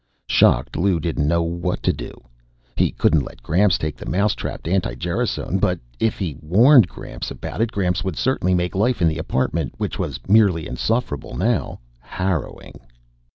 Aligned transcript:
Shocked, 0.25 0.75
Lou 0.75 0.99
didn't 0.99 1.27
know 1.27 1.43
what 1.43 1.83
to 1.83 1.93
do. 1.93 2.23
He 2.75 2.89
couldn't 2.89 3.21
let 3.21 3.43
Gramps 3.43 3.77
take 3.77 3.95
the 3.95 4.07
mousetrapped 4.07 4.67
anti 4.67 4.95
gerasone 4.95 5.59
but, 5.59 5.79
if 5.99 6.17
he 6.17 6.37
warned 6.41 6.87
Gramps 6.87 7.29
about 7.29 7.61
it, 7.61 7.71
Gramps 7.71 8.03
would 8.03 8.17
certainly 8.17 8.55
make 8.55 8.73
life 8.73 9.03
in 9.03 9.07
the 9.07 9.19
apartment, 9.19 9.75
which 9.77 9.99
was 9.99 10.19
merely 10.27 10.65
insufferable 10.65 11.37
now, 11.37 11.81
harrowing. 11.99 12.79